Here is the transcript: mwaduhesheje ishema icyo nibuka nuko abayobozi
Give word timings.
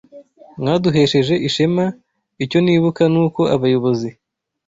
mwaduhesheje 0.59 1.35
ishema 1.47 1.85
icyo 2.43 2.57
nibuka 2.61 3.03
nuko 3.13 3.41
abayobozi 3.55 4.09